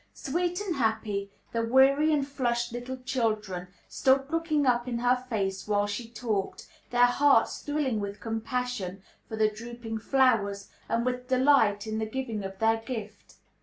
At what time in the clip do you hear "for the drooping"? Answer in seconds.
9.29-9.99